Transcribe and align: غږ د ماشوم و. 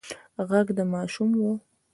غږ 0.49 0.67
د 0.77 0.79
ماشوم 0.93 1.31
و. 1.41 1.43